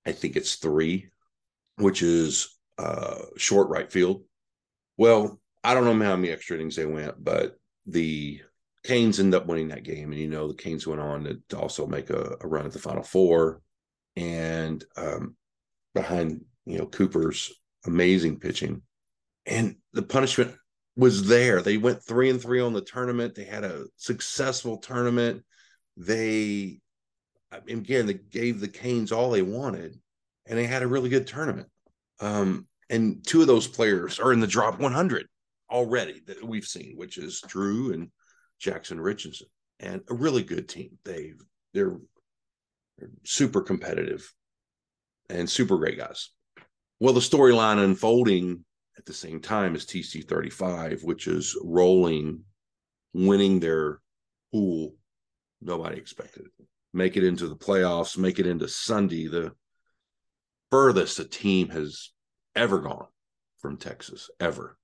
I 0.06 0.12
think 0.12 0.36
it's 0.36 0.54
three, 0.54 1.08
which 1.76 2.02
is 2.02 2.56
uh, 2.78 3.18
short 3.36 3.68
right 3.68 3.90
field. 3.90 4.22
Well, 4.96 5.40
I 5.64 5.74
don't 5.74 5.84
know 5.84 6.04
how 6.04 6.16
many 6.16 6.30
extra 6.30 6.56
innings 6.56 6.76
they 6.76 6.86
went, 6.86 7.22
but 7.22 7.56
the 7.86 8.40
Canes 8.84 9.18
end 9.18 9.34
up 9.34 9.46
winning 9.46 9.68
that 9.68 9.82
game. 9.82 10.12
And, 10.12 10.20
you 10.20 10.28
know, 10.28 10.48
the 10.48 10.54
Canes 10.54 10.86
went 10.86 11.00
on 11.00 11.42
to 11.48 11.58
also 11.58 11.86
make 11.86 12.10
a, 12.10 12.36
a 12.40 12.46
run 12.46 12.64
at 12.64 12.72
the 12.72 12.78
final 12.78 13.02
four. 13.02 13.60
And 14.16 14.82
um, 14.96 15.36
behind, 15.94 16.44
you 16.66 16.78
know, 16.78 16.86
Cooper's 16.86 17.52
amazing 17.86 18.38
pitching. 18.38 18.82
And 19.46 19.76
the 19.92 20.02
punishment 20.02 20.54
was 20.96 21.26
there. 21.26 21.62
They 21.62 21.76
went 21.76 22.02
three 22.02 22.30
and 22.30 22.40
three 22.40 22.60
on 22.60 22.72
the 22.72 22.82
tournament. 22.82 23.34
They 23.34 23.44
had 23.44 23.64
a 23.64 23.86
successful 23.96 24.78
tournament. 24.78 25.42
They, 25.96 26.80
again, 27.52 28.06
they 28.06 28.14
gave 28.14 28.60
the 28.60 28.68
Canes 28.68 29.12
all 29.12 29.30
they 29.30 29.42
wanted, 29.42 29.98
and 30.46 30.58
they 30.58 30.66
had 30.66 30.82
a 30.82 30.86
really 30.86 31.08
good 31.08 31.26
tournament. 31.26 31.68
Um, 32.20 32.66
and 32.90 33.24
two 33.26 33.40
of 33.40 33.46
those 33.46 33.66
players 33.66 34.18
are 34.18 34.32
in 34.32 34.40
the 34.40 34.46
drop 34.46 34.78
100 34.78 35.26
already 35.70 36.20
that 36.26 36.42
we've 36.42 36.66
seen, 36.66 36.94
which 36.96 37.16
is 37.16 37.40
Drew 37.46 37.92
and 37.92 38.10
Jackson 38.58 39.00
Richardson, 39.00 39.46
and 39.78 40.02
a 40.10 40.14
really 40.14 40.42
good 40.42 40.68
team. 40.68 40.98
They 41.04 41.32
they're, 41.72 41.96
they're 42.98 43.10
super 43.24 43.62
competitive 43.62 44.30
and 45.28 45.48
super 45.48 45.76
great 45.78 45.96
guys. 45.96 46.30
Well, 47.00 47.14
the 47.14 47.20
storyline 47.20 47.82
unfolding 47.82 48.64
at 48.98 49.06
the 49.06 49.14
same 49.14 49.40
time 49.40 49.74
as 49.74 49.86
TC 49.86 50.28
35, 50.28 51.02
which 51.02 51.26
is 51.26 51.58
rolling, 51.64 52.44
winning 53.14 53.58
their 53.58 54.00
pool. 54.52 54.94
Nobody 55.62 55.96
expected 55.96 56.44
it. 56.44 56.66
Make 56.92 57.16
it 57.16 57.24
into 57.24 57.48
the 57.48 57.56
playoffs, 57.56 58.18
make 58.18 58.38
it 58.38 58.46
into 58.46 58.68
Sunday, 58.68 59.28
the 59.28 59.52
furthest 60.70 61.18
a 61.18 61.24
team 61.24 61.70
has 61.70 62.10
ever 62.54 62.80
gone 62.80 63.06
from 63.58 63.78
Texas, 63.78 64.28
ever. 64.38 64.76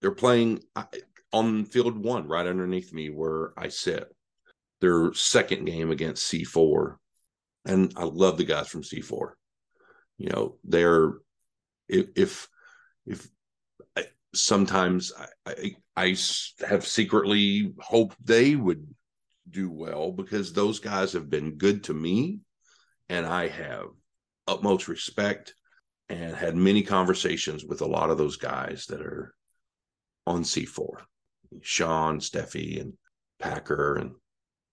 They're 0.00 0.12
playing 0.12 0.60
on 1.32 1.64
field 1.64 1.98
one, 1.98 2.28
right 2.28 2.46
underneath 2.46 2.92
me 2.92 3.10
where 3.10 3.52
I 3.56 3.68
sit. 3.68 4.06
Their 4.80 5.12
second 5.14 5.64
game 5.64 5.90
against 5.90 6.30
C4. 6.30 6.96
And 7.64 7.92
I 7.96 8.04
love 8.04 8.36
the 8.36 8.44
guys 8.44 8.68
from 8.68 8.82
C4. 8.82 9.30
You 10.18 10.28
know, 10.30 10.58
they're, 10.62 11.12
if, 11.88 12.06
if, 12.16 12.48
if 13.06 13.28
I, 13.96 14.04
sometimes 14.34 15.12
I, 15.18 15.26
I, 15.46 15.76
I 15.96 16.16
have 16.68 16.86
secretly 16.86 17.72
hoped 17.78 18.16
they 18.24 18.56
would 18.56 18.86
do 19.50 19.70
well 19.70 20.12
because 20.12 20.52
those 20.52 20.80
guys 20.80 21.12
have 21.12 21.30
been 21.30 21.56
good 21.56 21.84
to 21.84 21.94
me 21.94 22.40
and 23.08 23.26
I 23.26 23.48
have 23.48 23.86
utmost 24.46 24.88
respect 24.88 25.54
and 26.08 26.34
had 26.34 26.56
many 26.56 26.82
conversations 26.82 27.64
with 27.64 27.80
a 27.80 27.86
lot 27.86 28.10
of 28.10 28.18
those 28.18 28.36
guys 28.36 28.86
that 28.86 29.00
are 29.00 29.34
on 30.26 30.42
C4. 30.42 30.98
Sean, 31.62 32.20
Steffi, 32.20 32.80
and 32.80 32.94
Packer, 33.38 33.96
and 33.96 34.12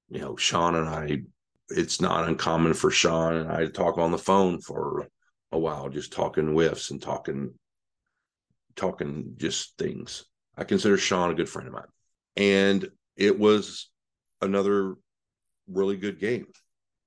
you 0.10 0.20
know, 0.20 0.36
Sean 0.36 0.76
and 0.76 0.90
I. 0.90 1.22
It's 1.70 2.02
not 2.02 2.28
uncommon 2.28 2.74
for 2.74 2.92
Sean 2.92 3.36
and 3.36 3.52
I 3.52 3.62
to 3.62 3.70
talk 3.70 3.98
on 3.98 4.12
the 4.12 4.18
phone 4.18 4.60
for 4.60 5.08
a 5.54 5.60
while, 5.60 5.90
just 5.90 6.12
talking 6.12 6.54
whiffs 6.54 6.92
and 6.92 7.02
talking, 7.02 7.54
talking 8.76 9.34
just 9.38 9.78
things. 9.78 10.26
I 10.58 10.64
consider 10.64 10.98
Sean 10.98 11.32
a 11.32 11.36
good 11.36 11.50
friend 11.50 11.68
of 11.68 11.74
mine, 11.74 11.84
and 12.36 12.88
it 13.16 13.38
was 13.38 13.90
another 14.42 14.96
really 15.68 15.98
good 15.98 16.20
game. 16.20 16.48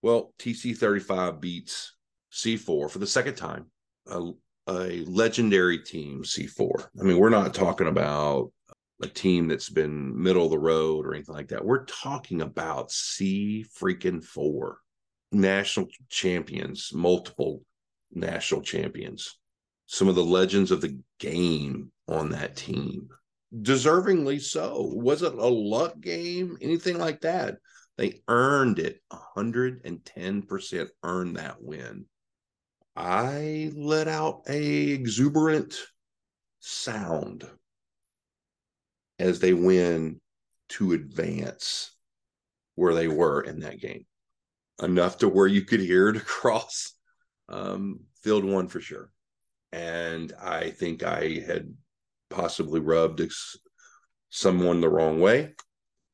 Well, 0.03 0.33
TC 0.39 0.77
35 0.77 1.41
beats 1.41 1.95
C4 2.33 2.91
for 2.91 2.99
the 2.99 3.07
second 3.07 3.35
time 3.35 3.67
a, 4.09 4.31
a 4.69 5.05
legendary 5.05 5.79
team, 5.79 6.23
C4. 6.23 6.89
I 7.01 7.03
mean, 7.03 7.19
we're 7.19 7.29
not 7.29 7.55
talking 7.55 7.89
about 7.89 8.53
a 9.03 9.07
team 9.07 9.49
that's 9.49 9.69
been 9.69 10.23
middle 10.23 10.45
of 10.45 10.51
the 10.51 10.59
road 10.59 11.07
or 11.07 11.15
anything 11.15 11.35
like 11.35 11.49
that. 11.49 11.65
We're 11.65 11.85
talking 11.85 12.41
about 12.41 12.91
C 12.91 13.67
freaking 13.79 14.25
four 14.25 14.79
national 15.33 15.89
champions, 16.09 16.91
multiple 16.95 17.63
national 18.13 18.63
champions, 18.63 19.39
some 19.87 20.09
of 20.09 20.15
the 20.15 20.25
legends 20.25 20.71
of 20.71 20.81
the 20.81 20.99
game 21.19 21.93
on 22.09 22.31
that 22.31 22.57
team. 22.57 23.09
Deservingly 23.55 24.41
so. 24.41 24.91
Was 24.95 25.23
it 25.23 25.33
a 25.33 25.47
luck 25.47 26.01
game? 26.01 26.59
Anything 26.61 26.99
like 26.99 27.21
that? 27.23 27.57
They 27.97 28.21
earned 28.29 28.79
it 28.79 29.01
110% 29.37 30.89
earned 31.03 31.37
that 31.37 31.63
win. 31.63 32.07
I 32.95 33.71
let 33.75 34.09
out 34.09 34.43
a 34.49 34.91
exuberant 34.91 35.79
sound 36.61 37.49
as 39.19 39.39
they 39.39 39.53
win 39.53 40.21
to 40.69 40.93
advance 40.93 41.93
where 42.75 42.95
they 42.95 43.09
were 43.09 43.41
in 43.43 43.61
that 43.61 43.81
game 43.81 44.05
enough 44.83 45.19
to 45.19 45.29
where 45.29 45.47
you 45.47 45.63
could 45.63 45.81
hear 45.81 46.09
it 46.09 46.17
across 46.17 46.96
um, 47.49 48.01
field 48.23 48.45
one 48.45 48.69
for 48.69 48.81
sure 48.81 49.11
and 49.73 50.33
i 50.41 50.71
think 50.71 51.03
i 51.03 51.43
had 51.47 51.73
possibly 52.31 52.81
rubbed 52.81 53.21
ex- 53.21 53.57
someone 54.31 54.81
the 54.81 54.89
wrong 54.89 55.21
way 55.21 55.55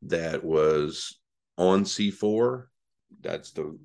that 0.02 0.42
was 0.44 1.18
on 1.58 1.84
c4 1.84 2.64
that's 3.20 3.52
the 3.52 3.78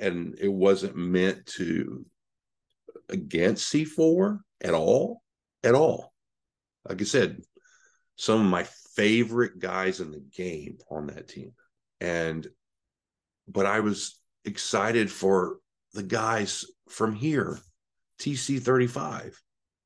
and 0.00 0.36
it 0.40 0.48
wasn't 0.48 0.96
meant 0.96 1.46
to 1.46 2.04
against 3.08 3.72
C4 3.72 4.40
at 4.60 4.74
all, 4.74 5.22
at 5.62 5.74
all. 5.74 6.12
Like 6.88 7.00
I 7.00 7.04
said, 7.04 7.42
some 8.16 8.40
of 8.40 8.46
my 8.46 8.66
favorite 8.96 9.58
guys 9.58 10.00
in 10.00 10.10
the 10.10 10.24
game 10.34 10.78
on 10.90 11.06
that 11.08 11.28
team. 11.28 11.52
And, 12.00 12.46
but 13.46 13.66
I 13.66 13.80
was 13.80 14.20
excited 14.44 15.10
for 15.10 15.58
the 15.94 16.02
guys 16.02 16.64
from 16.88 17.14
here, 17.14 17.58
TC 18.20 18.60
35. 18.60 19.40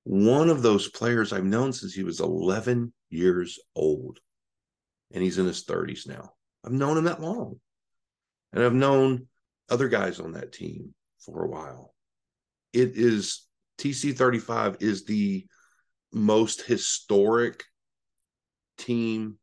One 0.05 0.51
of 0.51 0.63
those 0.63 0.89
players 0.89 1.33
I've 1.33 1.45
known 1.45 1.73
since 1.73 1.93
he 1.93 2.05
was 2.05 2.21
11 2.21 2.93
years 3.11 3.59
old, 3.75 4.19
and 5.13 5.23
he's 5.23 5.39
in 5.39 5.47
his 5.47 5.65
30s 5.65 6.09
now. 6.09 6.31
I've 6.65 6.73
known 6.73 6.99
him 6.99 7.05
that 7.05 7.21
long. 7.21 7.61
And 8.53 8.63
I've 8.63 8.75
known 8.75 9.27
other 9.69 9.89
guys 9.89 10.21
on 10.21 10.33
that 10.33 10.53
team 10.53 10.95
for 11.19 11.45
a 11.45 11.49
while. 11.49 11.95
It 12.73 12.93
is 12.95 13.47
TC 13.79 14.17
35 14.17 14.79
is 14.81 15.05
the 15.05 15.47
most 16.13 16.63
historic 16.63 17.65
team, 18.79 19.39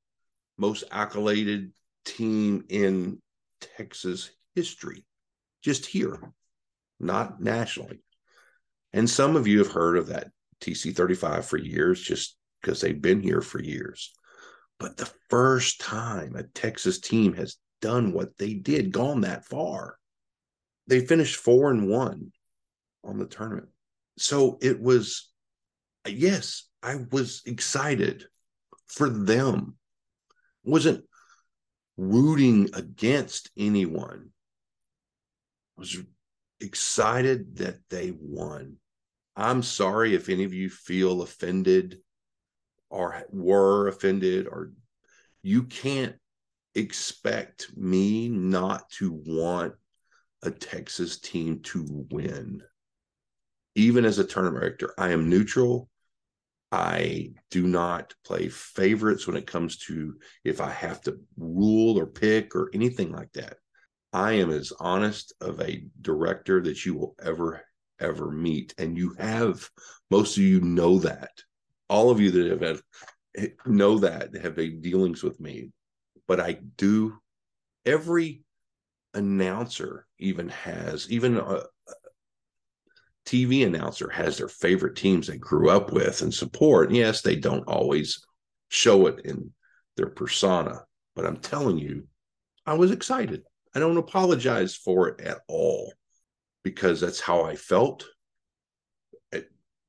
most 0.58 0.84
accoladed 0.92 1.72
team 2.06 2.64
in 2.70 3.22
Texas 3.60 4.32
history, 4.56 5.06
just 5.62 5.86
here, 5.86 6.34
not 7.00 7.42
nationally. 7.42 8.02
And 8.94 9.10
some 9.10 9.36
of 9.36 9.48
you 9.48 9.60
have 9.60 9.72
heard 9.72 9.98
of 9.98 10.08
that 10.08 10.32
TC 10.62 10.96
35 10.96 11.46
for 11.46 11.58
years, 11.58 12.02
just 12.02 12.38
because 12.62 12.80
they've 12.82 13.02
been 13.02 13.22
here 13.22 13.42
for 13.42 13.62
years. 13.62 14.14
But 14.80 14.98
the 14.98 15.12
first 15.30 15.82
time 15.82 16.36
a 16.36 16.44
Texas 16.44 17.00
team 17.00 17.34
has 17.34 17.58
done 17.82 18.14
what 18.14 18.38
they 18.38 18.54
did, 18.54 18.92
gone 18.92 19.22
that 19.22 19.46
far, 19.46 19.98
they 20.88 21.06
finished 21.06 21.36
four 21.36 21.72
and 21.72 21.90
one 21.90 22.32
on 23.04 23.18
the 23.18 23.26
tournament. 23.26 23.70
So 24.18 24.58
it 24.62 24.82
was, 24.82 25.30
yes, 26.08 26.68
I 26.82 27.00
was 27.12 27.42
excited 27.46 28.26
for 28.88 29.10
them. 29.10 29.76
Wasn't 30.64 31.04
rooting 31.98 32.70
against 32.74 33.50
anyone. 33.58 34.30
I 35.78 35.82
was 35.82 35.98
excited 36.60 37.58
that 37.58 37.78
they 37.90 38.14
won. 38.18 38.78
I'm 39.36 39.64
sorry 39.64 40.14
if 40.14 40.30
any 40.30 40.44
of 40.44 40.54
you 40.54 40.70
feel 40.70 41.22
offended 41.22 42.00
or 42.90 43.24
were 43.32 43.88
offended 43.88 44.48
or 44.48 44.72
you 45.42 45.64
can't 45.64 46.16
expect 46.76 47.76
me 47.76 48.30
not 48.30 48.90
to 48.92 49.22
want 49.26 49.74
a 50.44 50.52
Texas 50.52 51.20
team 51.20 51.60
to 51.62 52.06
win. 52.12 52.62
Even 53.76 54.06
as 54.06 54.20
a 54.20 54.24
tournament 54.24 54.62
director, 54.62 54.94
I 54.98 55.12
am 55.12 55.30
neutral. 55.30 55.90
I 56.72 57.34
do 57.52 57.68
not 57.68 58.14
play 58.26 58.50
favorites 58.50 59.28
when 59.28 59.36
it 59.36 59.48
comes 59.48 59.78
to 59.86 60.16
if 60.44 60.60
I 60.62 60.70
have 60.70 61.02
to 61.02 61.20
rule 61.38 62.00
or 62.00 62.08
pick 62.08 62.56
or 62.56 62.70
anything 62.74 63.12
like 63.12 63.32
that. 63.34 63.58
I 64.14 64.34
am 64.34 64.52
as 64.52 64.72
honest 64.80 65.34
of 65.42 65.60
a 65.60 65.84
director 66.02 66.62
that 66.62 66.86
you 66.86 66.94
will 66.94 67.16
ever, 67.22 67.64
ever 68.00 68.32
meet. 68.32 68.74
And 68.78 68.98
you 68.98 69.16
have, 69.18 69.68
most 70.12 70.38
of 70.38 70.44
you 70.44 70.62
know 70.62 71.00
that. 71.00 71.32
All 71.90 72.12
of 72.12 72.20
you 72.20 72.32
that 72.32 72.52
have 72.52 72.62
had, 72.62 72.80
eh, 73.36 73.48
know 73.66 74.00
that 74.00 74.36
have 74.36 74.56
been 74.56 74.82
dealings 74.82 75.24
with 75.24 75.40
me. 75.40 75.72
But 76.28 76.40
I 76.40 76.60
do, 76.78 77.18
every 77.86 78.44
announcer 79.14 80.06
even 80.20 80.50
has, 80.50 81.10
even 81.10 81.38
a, 81.38 81.64
TV 83.26 83.66
announcer 83.66 84.10
has 84.10 84.38
their 84.38 84.50
favorite 84.50 84.98
teams 84.98 85.28
they 85.28 85.38
grew 85.38 85.70
up 85.70 85.92
with 85.92 86.22
and 86.22 86.34
support. 86.34 86.92
Yes, 86.92 87.22
they 87.22 87.36
don't 87.36 87.68
always 87.68 88.26
show 88.68 89.08
it 89.08 89.26
in 89.26 89.54
their 89.96 90.10
persona, 90.10 90.82
but 91.16 91.26
I'm 91.26 91.38
telling 91.38 91.78
you, 91.78 92.08
I 92.66 92.74
was 92.74 92.92
excited. 92.92 93.44
I 93.76 93.80
don't 93.80 93.98
apologize 93.98 94.76
for 94.76 95.10
it 95.10 95.22
at 95.22 95.40
all 95.48 95.94
because 96.64 97.02
that's 97.02 97.20
how 97.20 97.44
I 97.44 97.56
felt. 97.56 98.06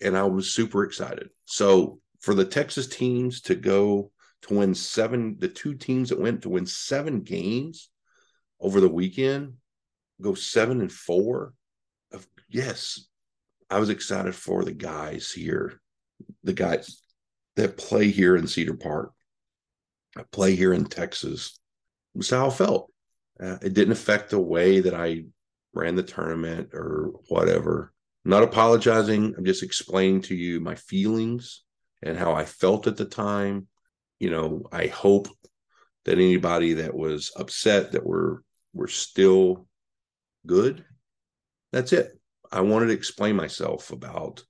And 0.01 0.16
I 0.16 0.25
was 0.25 0.51
super 0.53 0.85
excited. 0.85 1.31
So 1.44 2.01
for 2.20 2.35
the 2.35 2.44
Texas 2.44 2.87
teams 2.87 3.40
to 3.42 3.55
go 3.55 4.11
to 4.42 4.55
win 4.55 4.75
seven, 4.75 5.37
the 5.38 5.49
two 5.49 5.75
teams 5.75 6.11
that 6.11 6.20
went 6.20 6.42
to 6.42 6.51
win 6.51 6.66
seven 6.66 7.20
games 7.20 7.90
over 8.61 8.81
the 8.81 8.88
weekend, 8.88 9.55
go 10.20 10.35
seven 10.35 10.81
and 10.81 10.92
four. 10.92 11.55
Of, 12.12 12.27
yes, 12.49 13.07
I 13.70 13.79
was 13.79 13.88
excited 13.88 14.35
for 14.35 14.64
the 14.64 14.73
guys 14.73 15.31
here, 15.31 15.81
the 16.42 16.53
guys 16.53 17.01
that 17.57 17.77
play 17.77 18.09
here 18.09 18.37
in 18.37 18.47
Cedar 18.47 18.75
Park, 18.75 19.12
I 20.16 20.23
play 20.31 20.55
here 20.55 20.73
in 20.73 20.85
Texas. 20.85 21.59
That's 22.14 22.31
how 22.31 22.49
I 22.49 22.51
felt. 22.51 22.92
Uh, 23.42 23.59
it 23.62 23.75
didn't 23.75 23.92
affect 23.92 24.31
the 24.31 24.38
way 24.38 24.81
that 24.81 24.94
I 24.94 25.25
ran 25.73 25.97
the 25.97 26.03
tournament 26.03 26.70
or 26.73 27.12
whatever. 27.29 27.92
I'm 28.25 28.31
not 28.31 28.42
apologizing. 28.42 29.35
I'm 29.37 29.44
just 29.44 29.62
explaining 29.62 30.23
to 30.23 30.35
you 30.35 30.61
my 30.61 30.77
feelings 30.77 31.62
and 32.03 32.16
how 32.16 32.33
I 32.33 32.44
felt 32.44 32.87
at 32.87 32.97
the 32.97 33.05
time. 33.05 33.66
You 34.20 34.31
know, 34.31 34.62
I 34.73 34.87
hope 34.87 35.29
that 36.05 36.18
anybody 36.18 36.75
that 36.75 36.94
was 36.94 37.33
upset 37.37 37.92
that 37.92 38.07
we're 38.07 38.38
we're 38.73 38.87
still 38.88 39.66
good. 40.47 40.85
That's 41.73 41.92
it. 41.92 42.18
I 42.51 42.61
wanted 42.61 42.87
to 42.87 42.92
explain 42.92 43.37
myself 43.37 43.90
about 43.90 44.42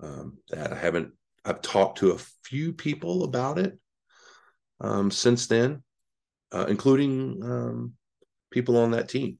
um, 0.00 0.38
that. 0.50 0.72
I 0.72 0.76
haven't. 0.76 1.12
I've 1.44 1.62
talked 1.62 1.98
to 1.98 2.10
a 2.10 2.20
few 2.44 2.72
people 2.72 3.24
about 3.24 3.58
it 3.58 3.78
um, 4.80 5.10
since 5.10 5.46
then, 5.46 5.82
uh, 6.52 6.66
including 6.68 7.40
um, 7.42 7.92
people 8.50 8.78
on 8.78 8.92
that 8.92 9.08
team, 9.08 9.38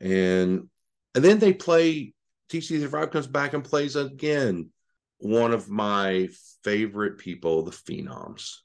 and 0.00 0.68
and 1.14 1.24
then 1.24 1.38
they 1.38 1.52
play. 1.52 2.14
TC 2.50 2.88
Five 2.88 3.12
comes 3.12 3.28
back 3.28 3.52
and 3.54 3.62
plays 3.62 3.94
again. 3.94 4.70
One 5.18 5.52
of 5.52 5.70
my 5.70 6.28
favorite 6.64 7.18
people, 7.18 7.62
the 7.62 7.70
Phenoms. 7.70 8.56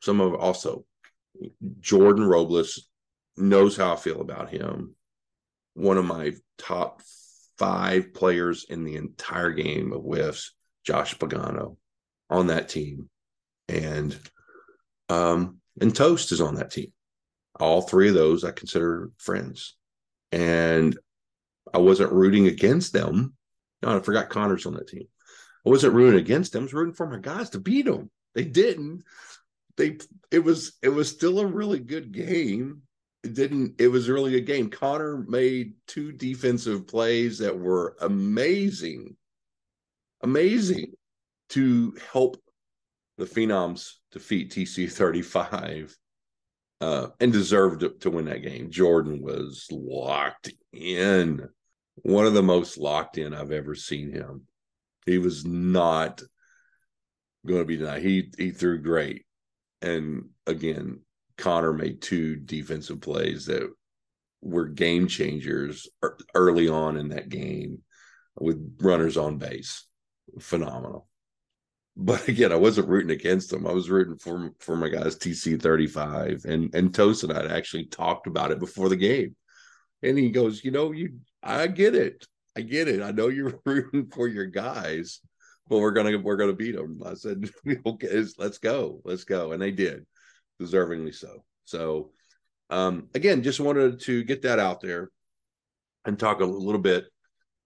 Some 0.00 0.20
of 0.20 0.34
also 0.34 0.84
Jordan 1.80 2.24
Robles 2.26 2.88
knows 3.36 3.76
how 3.76 3.92
I 3.92 3.96
feel 3.96 4.20
about 4.20 4.50
him. 4.50 4.94
One 5.74 5.98
of 5.98 6.04
my 6.04 6.32
top 6.58 7.02
five 7.58 8.12
players 8.12 8.66
in 8.68 8.84
the 8.84 8.96
entire 8.96 9.52
game 9.52 9.92
of 9.92 10.02
whiffs, 10.02 10.52
Josh 10.84 11.16
Pagano 11.16 11.76
on 12.28 12.48
that 12.48 12.68
team. 12.68 13.08
And 13.68 14.18
um 15.08 15.58
and 15.80 15.94
Toast 15.94 16.32
is 16.32 16.40
on 16.40 16.56
that 16.56 16.70
team. 16.70 16.92
All 17.58 17.82
three 17.82 18.08
of 18.08 18.14
those 18.14 18.44
I 18.44 18.50
consider 18.50 19.10
friends. 19.18 19.76
And 20.30 20.98
I 21.72 21.78
wasn't 21.78 22.12
rooting 22.12 22.46
against 22.46 22.92
them. 22.92 23.34
No, 23.82 23.96
I 23.96 24.00
forgot 24.00 24.30
Connor's 24.30 24.66
on 24.66 24.74
that 24.74 24.88
team. 24.88 25.06
I 25.66 25.70
wasn't 25.70 25.94
rooting 25.94 26.20
against 26.20 26.52
them. 26.52 26.62
I 26.62 26.64
was 26.64 26.74
rooting 26.74 26.94
for 26.94 27.06
my 27.06 27.18
guys 27.18 27.50
to 27.50 27.60
beat 27.60 27.86
them. 27.86 28.10
They 28.34 28.44
didn't. 28.44 29.02
They 29.76 29.98
it 30.30 30.40
was 30.40 30.72
it 30.82 30.88
was 30.88 31.08
still 31.10 31.40
a 31.40 31.46
really 31.46 31.78
good 31.78 32.12
game 32.12 32.82
it 33.22 33.34
didn't 33.34 33.74
it 33.78 33.88
was 33.88 34.08
really 34.08 34.36
a 34.36 34.40
game 34.40 34.68
connor 34.68 35.24
made 35.28 35.74
two 35.86 36.12
defensive 36.12 36.86
plays 36.86 37.38
that 37.38 37.56
were 37.56 37.96
amazing 38.00 39.16
amazing 40.22 40.92
to 41.48 41.96
help 42.12 42.36
the 43.22 43.28
phenoms 43.28 43.92
defeat 44.10 44.50
tc 44.50 44.90
35 44.90 45.96
uh, 46.80 47.06
and 47.20 47.32
deserved 47.32 47.78
to, 47.78 47.90
to 48.00 48.10
win 48.10 48.24
that 48.24 48.42
game. 48.42 48.68
Jordan 48.68 49.22
was 49.22 49.68
locked 49.70 50.50
in. 50.72 51.48
One 51.94 52.26
of 52.26 52.34
the 52.34 52.42
most 52.42 52.78
locked 52.78 53.18
in 53.18 53.32
i've 53.32 53.52
ever 53.52 53.76
seen 53.76 54.10
him. 54.10 54.48
He 55.06 55.18
was 55.18 55.44
not 55.44 56.20
going 57.46 57.60
to 57.60 57.64
be 57.64 57.76
denied. 57.76 58.02
He 58.02 58.32
he 58.36 58.50
threw 58.50 58.82
great. 58.82 59.24
And 59.80 60.30
again 60.48 61.02
Connor 61.38 61.72
made 61.72 62.02
two 62.02 62.34
defensive 62.34 63.00
plays 63.00 63.46
that 63.46 63.72
were 64.40 64.66
game 64.66 65.06
changers 65.06 65.88
early 66.34 66.68
on 66.68 66.96
in 66.96 67.10
that 67.10 67.28
game 67.28 67.82
with 68.34 68.78
runners 68.80 69.16
on 69.16 69.38
base. 69.38 69.86
Phenomenal. 70.40 71.06
But 71.96 72.28
again, 72.28 72.52
I 72.52 72.56
wasn't 72.56 72.88
rooting 72.88 73.10
against 73.10 73.50
them. 73.50 73.66
I 73.66 73.72
was 73.72 73.90
rooting 73.90 74.18
for 74.18 74.50
for 74.58 74.76
my 74.76 74.88
guys 74.88 75.16
TC 75.16 75.60
35 75.60 76.44
and 76.46 76.74
and 76.74 76.94
Toast 76.94 77.24
and 77.24 77.32
I 77.32 77.56
actually 77.56 77.86
talked 77.86 78.26
about 78.26 78.50
it 78.50 78.58
before 78.58 78.88
the 78.88 78.96
game. 78.96 79.36
And 80.02 80.18
he 80.18 80.30
goes, 80.30 80.64
"You 80.64 80.70
know, 80.70 80.92
you 80.92 81.20
I 81.42 81.66
get 81.66 81.94
it. 81.94 82.26
I 82.56 82.62
get 82.62 82.88
it. 82.88 83.02
I 83.02 83.12
know 83.12 83.28
you're 83.28 83.60
rooting 83.66 84.06
for 84.06 84.28
your 84.28 84.46
guys, 84.46 85.20
but 85.68 85.78
we're 85.78 85.92
gonna 85.92 86.18
we're 86.18 86.36
gonna 86.36 86.52
beat 86.52 86.76
them." 86.76 87.00
I 87.04 87.14
said, 87.14 87.50
"Okay, 87.86 88.24
let's 88.38 88.58
go, 88.58 89.00
let's 89.04 89.24
go," 89.24 89.52
and 89.52 89.62
they 89.62 89.70
did 89.70 90.06
deservingly 90.60 91.14
so. 91.14 91.44
So, 91.64 92.12
um, 92.70 93.08
again, 93.14 93.42
just 93.42 93.60
wanted 93.60 94.00
to 94.00 94.24
get 94.24 94.42
that 94.42 94.58
out 94.58 94.80
there 94.80 95.10
and 96.04 96.18
talk 96.18 96.40
a 96.40 96.44
little 96.44 96.80
bit 96.80 97.06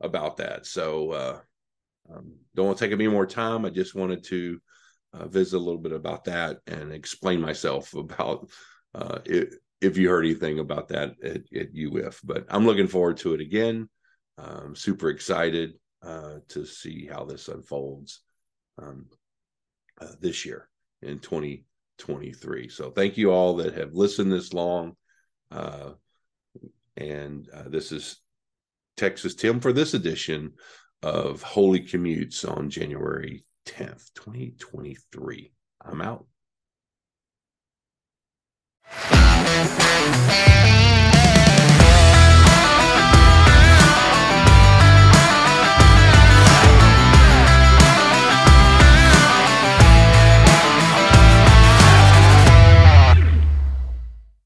about 0.00 0.38
that. 0.38 0.66
So, 0.66 1.10
uh, 1.12 1.40
um, 2.12 2.34
don't 2.54 2.66
want 2.66 2.78
to 2.78 2.84
take 2.84 2.92
any 2.92 3.08
more 3.08 3.26
time. 3.26 3.64
I 3.64 3.70
just 3.70 3.94
wanted 3.94 4.24
to 4.24 4.60
uh, 5.12 5.28
visit 5.28 5.56
a 5.56 5.60
little 5.60 5.80
bit 5.80 5.92
about 5.92 6.24
that 6.24 6.58
and 6.66 6.92
explain 6.92 7.40
myself 7.40 7.94
about 7.94 8.48
uh, 8.94 9.18
it, 9.24 9.54
if 9.80 9.96
you 9.96 10.08
heard 10.08 10.24
anything 10.24 10.58
about 10.58 10.88
that 10.88 11.14
at, 11.22 11.42
at 11.54 11.68
UF. 11.76 12.20
But 12.24 12.46
I'm 12.48 12.66
looking 12.66 12.88
forward 12.88 13.18
to 13.18 13.34
it 13.34 13.40
again. 13.40 13.88
I'm 14.38 14.76
super 14.76 15.08
excited 15.08 15.74
uh, 16.02 16.36
to 16.48 16.66
see 16.66 17.06
how 17.06 17.24
this 17.24 17.48
unfolds 17.48 18.20
um, 18.78 19.06
uh, 20.00 20.12
this 20.20 20.44
year 20.44 20.68
in 21.02 21.18
2023. 21.18 22.68
So 22.68 22.90
thank 22.90 23.16
you 23.16 23.30
all 23.30 23.56
that 23.56 23.74
have 23.74 23.94
listened 23.94 24.30
this 24.30 24.52
long. 24.52 24.96
Uh, 25.50 25.92
and 26.96 27.48
uh, 27.52 27.68
this 27.68 27.92
is 27.92 28.18
Texas 28.96 29.34
Tim 29.34 29.60
for 29.60 29.72
this 29.72 29.94
edition 29.94 30.52
of 31.02 31.42
Holy 31.42 31.80
Commutes 31.80 32.48
on 32.48 32.70
January 32.70 33.44
10th, 33.66 34.12
2023. 34.14 35.52
I'm 35.84 36.00
out. 36.00 36.26